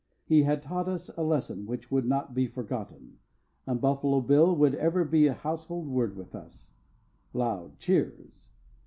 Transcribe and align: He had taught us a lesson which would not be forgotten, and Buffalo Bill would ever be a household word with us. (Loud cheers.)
He 0.25 0.41
had 0.41 0.63
taught 0.63 0.87
us 0.89 1.09
a 1.15 1.21
lesson 1.21 1.67
which 1.67 1.91
would 1.91 2.07
not 2.07 2.33
be 2.33 2.47
forgotten, 2.47 3.19
and 3.67 3.79
Buffalo 3.79 4.19
Bill 4.19 4.55
would 4.55 4.73
ever 4.73 5.05
be 5.05 5.27
a 5.27 5.33
household 5.35 5.87
word 5.89 6.15
with 6.15 6.33
us. 6.33 6.71
(Loud 7.33 7.77
cheers.) 7.77 8.49